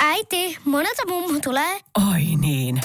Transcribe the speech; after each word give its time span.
Äiti, 0.00 0.58
monelta 0.64 1.02
mummu 1.08 1.40
tulee? 1.40 1.80
Oi 2.12 2.22
niin. 2.40 2.80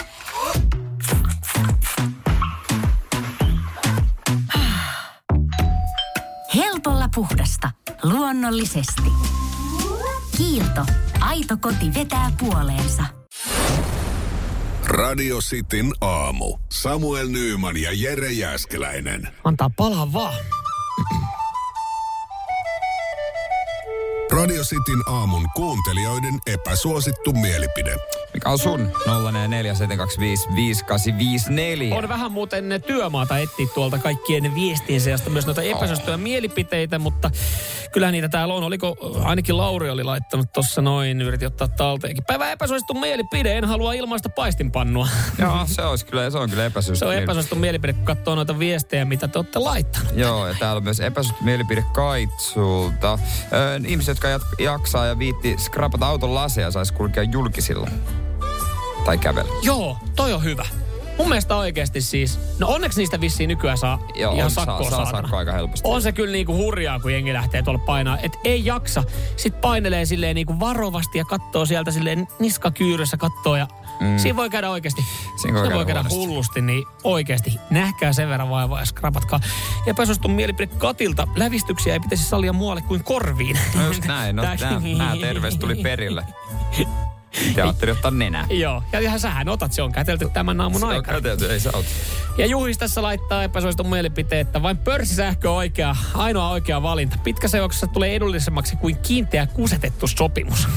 Helpolla 6.56 7.10
puhdasta. 7.16 7.72
Luonnollisesti. 8.04 9.12
Kiilto. 10.38 10.86
Aito 11.20 11.57
koti 11.57 11.94
vetää 11.94 12.32
puoleensa. 12.39 13.04
Radio 14.86 15.38
Cityn 15.38 15.94
aamu. 16.02 16.57
Samuel 16.71 17.28
Nyyman 17.28 17.78
ja 17.78 17.89
Jere 17.94 18.32
Jäskeläinen. 18.32 19.28
Antaa 19.44 19.70
palaa 19.78 20.14
vaan. 20.14 20.34
Radio 24.40 24.64
Cityn 24.64 25.02
aamun 25.06 25.46
kuuntelijoiden 25.56 26.39
epäsuosittu 26.46 27.34
mielipide. 27.34 27.96
Mikä 28.33 28.50
on 28.50 28.60
sun? 28.60 28.92
0472558854. 29.07 29.11
On 31.97 32.09
vähän 32.09 32.31
muuten 32.31 32.83
työmaata 32.88 33.38
etsiä 33.38 33.67
tuolta 33.73 33.97
kaikkien 33.97 34.55
viestien 34.55 35.02
seasta 35.02 35.30
myös 35.30 35.45
noita 35.45 35.61
epäsuosittuja 35.61 36.16
oh. 36.16 36.22
mielipiteitä, 36.22 37.00
mutta 37.00 37.31
kyllä 37.92 38.11
niitä 38.11 38.30
täällä 38.30 38.53
on. 38.53 38.64
Oliko, 38.64 38.97
ainakin 39.23 39.58
Lauri 39.58 39.89
oli 39.89 40.03
laittanut 40.03 40.53
tuossa 40.53 40.81
noin, 40.81 41.22
yritin 41.22 41.47
ottaa 41.47 41.67
talteenkin. 41.67 42.23
Päivä 42.28 42.52
epäsuosittu 42.52 42.94
mielipide, 42.94 43.58
en 43.58 43.66
halua 43.66 43.94
ilmaista 43.94 44.30
paistinpannua. 44.30 45.08
Joo, 45.39 45.59
se, 45.66 45.81
olisi 45.81 46.05
kyllä, 46.05 46.30
se 46.30 46.38
on 46.38 46.50
kyllä 46.50 46.66
epäsuosittu. 46.66 47.00
se 47.00 47.05
on 47.05 47.23
epäsuosittu 47.23 47.55
mielipide, 47.55 47.94
kun 47.94 48.05
katsoo 48.05 48.36
noita 48.36 48.59
viestejä, 48.59 49.05
mitä 49.05 49.27
te 49.27 49.39
olette 49.39 49.59
laittanut. 49.59 50.11
Joo, 50.16 50.47
ja 50.47 50.55
täällä 50.59 50.77
on 50.77 50.83
myös 50.83 51.00
epäsuosittu 51.00 51.44
mielipide 51.44 51.83
Kaitsulta. 51.94 53.19
Ö, 53.53 53.80
ihmiset, 53.88 54.17
jotka 54.23 54.27
jaksaa 54.64 55.05
ja 55.05 55.19
viitti 55.19 55.55
skrapata 55.58 56.08
auton 56.08 56.36
laseja, 56.36 56.72
saisi 56.72 56.94
kulkea 56.94 57.23
julkisilla. 57.23 57.88
Tai 59.05 59.17
kävellä. 59.17 59.53
Joo, 59.61 59.97
toi 60.16 60.33
on 60.33 60.44
hyvä. 60.44 60.66
Mun 61.19 61.30
mielestä 61.30 61.55
oikeasti 61.55 62.02
siis, 62.02 62.39
no 62.59 62.67
onneksi 62.67 63.00
niistä 63.00 63.22
vissiin 63.22 63.47
nykyään 63.47 63.78
saa 63.78 64.00
Joo, 64.16 64.33
ihan 64.33 64.45
on, 64.45 64.52
saa, 64.52 64.66
sakkoa 64.66 64.89
saa 64.89 65.00
saatana. 65.06 65.22
sakkoa 65.22 65.39
aika 65.39 65.52
helposti. 65.52 65.88
On 65.88 66.02
se 66.02 66.11
kyllä 66.11 66.31
niinku 66.31 66.53
hurjaa, 66.53 67.00
kun 67.00 67.14
jengi 67.14 67.33
lähtee 67.33 67.61
tuolla 67.61 67.80
painaa. 67.86 68.17
Et 68.17 68.31
ei 68.44 68.66
jaksa. 68.66 69.03
Sitten 69.36 69.61
painelee 69.61 70.06
silleen 70.06 70.36
niinku 70.36 70.59
varovasti 70.59 71.17
ja 71.17 71.25
katsoo 71.25 71.66
sieltä 71.66 71.91
silleen 71.91 72.28
niskakyyrössä 72.39 73.17
kattoo 73.17 73.56
ja 73.56 73.67
mm. 74.00 74.17
siinä 74.19 74.36
voi 74.36 74.50
käydä 74.50 74.69
oikeasti. 74.69 75.06
Siinä 75.41 75.59
voi 75.59 75.67
se 75.67 75.73
voi 75.73 75.86
käydä 75.86 76.03
käydä 76.03 76.16
hullusti, 76.16 76.61
niin 76.61 76.84
oikeasti 77.03 77.59
nähkää 77.69 78.13
sen 78.13 78.30
verran 78.30 78.50
vaivaa 78.50 78.80
ja 78.80 78.86
skrapatkaa. 78.86 79.39
Epäsuostun 79.88 80.31
mielipide 80.31 80.72
Katilta. 80.78 81.28
Lävistyksiä 81.36 81.94
ei 81.94 82.00
pitäisi 82.00 82.23
sallia 82.23 82.53
muualle 82.53 82.81
kuin 82.81 83.03
korviin. 83.03 83.59
No 83.75 83.88
just 83.88 84.06
näin, 84.06 84.36
no 84.36 84.44
nämä, 84.59 84.81
nämä 84.97 85.17
terveys 85.22 85.58
tuli 85.58 85.75
perille. 85.75 86.25
Te 87.55 87.61
ajattelin 87.61 87.95
ottaa 87.95 88.11
nenää. 88.11 88.47
Joo, 88.63 88.83
ja 88.91 88.99
ihan 88.99 89.19
sähän 89.19 89.49
otat, 89.49 89.73
se 89.73 89.81
on 89.81 89.91
kätelty 89.91 90.30
tämän 90.33 90.61
aamun 90.61 90.80
Se 90.80 90.85
on 90.85 90.91
aikana. 90.91 91.17
kätelty, 91.17 91.52
ei 91.53 91.59
auta. 91.73 91.89
Ja 92.38 92.45
Juhis 92.45 92.77
tässä 92.77 93.02
laittaa 93.02 93.44
epäsuositun 93.44 93.89
mielipiteen, 93.89 94.41
että 94.41 94.61
vain 94.61 94.77
pörssisähkö 94.77 95.52
on 95.52 95.57
oikea, 95.57 95.95
ainoa 96.13 96.50
oikea 96.50 96.81
valinta. 96.81 97.17
Pitkäseoksessa 97.23 97.88
tulee 97.88 98.16
edullisemmaksi 98.16 98.75
kuin 98.75 98.97
kiinteä 98.97 99.47
kusetettu 99.47 100.07
sopimus. 100.07 100.67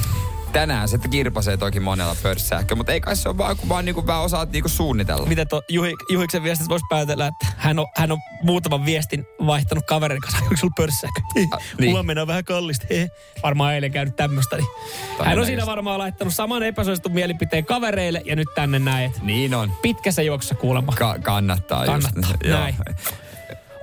Tänään 0.52 0.88
se 0.88 0.98
kirpasee 1.10 1.56
toki 1.56 1.80
monella 1.80 2.16
pörssähkö, 2.22 2.74
mutta 2.76 2.92
ei 2.92 3.00
kai 3.00 3.16
se 3.16 3.28
ole 3.28 3.38
vaan, 3.38 3.56
kun 3.56 3.68
vaan 3.68 3.84
niinku 3.84 4.06
vähän 4.06 4.22
osaat 4.22 4.52
niinku 4.52 4.68
suunnitella. 4.68 5.26
Miten 5.26 5.48
tuo 5.48 5.62
Juhi, 5.68 5.92
Juhiksen 6.10 6.42
viestistä 6.42 6.68
voisi 6.68 6.84
päätellä, 6.90 7.26
että 7.26 7.46
hän 7.56 7.78
on, 7.78 7.86
hän 7.96 8.12
on 8.12 8.18
muutaman 8.42 8.84
viestin 8.84 9.26
vaihtanut 9.46 9.84
kaverin 9.86 10.20
kanssa. 10.20 10.42
Onko 10.44 10.56
sulla 10.56 10.72
pörssähkö? 10.76 11.20
Niin. 11.34 11.48
Mulla 11.90 12.02
mennään 12.02 12.26
vähän 12.26 12.44
kallista. 12.44 12.86
He. 12.90 13.10
Varmaan 13.42 13.74
eilen 13.74 13.92
käynyt 13.92 14.16
tämmöistä. 14.16 14.56
Niin. 14.56 14.66
Hän 15.24 15.38
on 15.38 15.46
siinä 15.46 15.62
just. 15.62 15.70
varmaan 15.70 15.98
laittanut 15.98 16.34
saman 16.34 16.62
epäsuositun 16.62 17.12
mielipiteen 17.12 17.64
kavereille 17.64 18.22
ja 18.24 18.36
nyt 18.36 18.48
tänne 18.54 18.78
näin, 18.78 19.06
että 19.06 19.20
Niin 19.22 19.54
on. 19.54 19.72
pitkässä 19.82 20.22
juoksussa 20.22 20.54
kuulemma. 20.54 20.92
Ka- 20.92 21.18
kannattaa, 21.22 21.86
Kannattaa, 21.86 22.30
just. 22.30 22.44
Joo. 22.44 22.58
näin. 22.60 22.74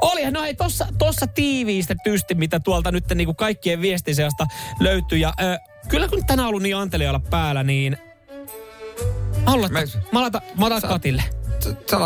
Olihan, 0.01 0.33
no 0.33 0.41
hei, 0.41 0.55
tossa, 0.55 0.87
tossa 0.97 1.27
tiiviistetysti, 1.27 2.35
mitä 2.35 2.59
tuolta 2.59 2.91
nyt 2.91 3.03
niin 3.15 3.25
kuin 3.27 3.35
kaikkien 3.35 3.81
viestin 3.81 4.15
seasta 4.15 4.45
löytyy. 4.79 5.17
Ja 5.17 5.33
ö, 5.41 5.57
kyllä 5.89 6.07
kun 6.07 6.25
tänään 6.25 6.45
on 6.45 6.49
ollut 6.49 6.61
niin 6.61 6.75
anteliaalla 6.75 7.19
päällä, 7.19 7.63
niin 7.63 7.97
mä 9.37 9.51
haluan 9.51 9.73
laittaa, 9.73 10.01
mä 10.11 10.21
laitan, 10.21 10.41
mä 10.57 10.69
laitan 10.69 10.81
Sä- 10.81 10.87
Katille. 10.87 11.23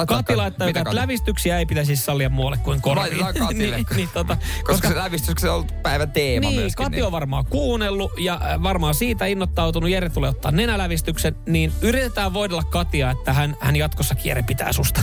Kati 0.07 0.35
laittaa, 0.35 0.67
mitä 0.67 0.79
että 0.79 0.95
lävistyksiä 0.95 1.59
ei 1.59 1.66
pitäisi 1.66 1.95
sallia 1.95 2.29
muualle 2.29 2.57
kuin 2.57 2.81
korviin. 2.81 3.19
Laitetaan 3.21 3.33
Katille. 3.47 3.75
niin, 3.77 3.85
niin, 3.95 4.09
tota, 4.13 4.38
Koska, 4.63 4.88
se 4.88 4.95
lävistys, 4.95 5.44
on 5.44 5.49
ollut 5.49 5.83
päivän 5.83 6.11
teema 6.11 6.49
niin, 6.49 6.59
myöskin. 6.59 6.85
Kati 6.85 7.01
on 7.01 7.11
varmaan 7.11 7.45
kuunnellut 7.45 8.11
ja 8.19 8.33
äh, 8.33 8.63
varmaan 8.63 8.95
siitä 8.95 9.25
innoittautunut. 9.25 9.89
Jere 9.89 10.09
tulee 10.09 10.29
ottaa 10.29 10.51
nenälävistyksen, 10.51 11.35
niin 11.45 11.73
yritetään 11.81 12.33
voidella 12.33 12.63
Katia, 12.63 13.11
että 13.11 13.33
hän, 13.33 13.57
hän 13.59 13.75
jatkossakin 13.75 14.29
Jere 14.29 14.44
pitää 14.44 14.73
susta. 14.73 15.01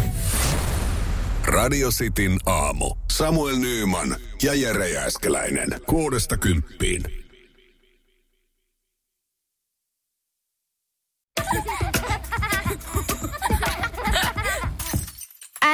Radio 1.44 1.90
Cityn 1.90 2.38
aamu. 2.46 2.94
Samuel 3.10 3.56
Nyyman 3.56 4.16
ja 4.42 4.54
Jere 4.54 4.88
Jäskeläinen. 4.88 5.80
Kuudesta 5.86 6.36
kymppiin. 6.36 7.19